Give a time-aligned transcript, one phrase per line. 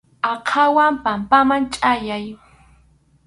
[0.33, 2.25] Aqhawan pampaman chʼallay.